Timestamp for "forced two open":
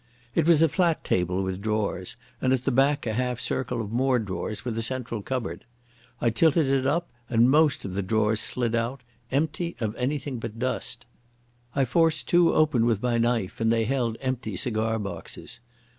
11.85-12.87